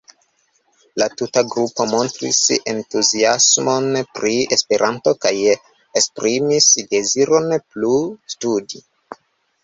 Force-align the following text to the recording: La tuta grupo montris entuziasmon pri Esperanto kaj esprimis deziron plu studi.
La 0.99 1.07
tuta 1.17 1.41
grupo 1.49 1.83
montris 1.89 2.37
entuziasmon 2.71 3.99
pri 4.19 4.31
Esperanto 4.57 5.13
kaj 5.25 5.33
esprimis 6.01 6.71
deziron 6.95 7.51
plu 7.75 7.93
studi. 8.37 8.83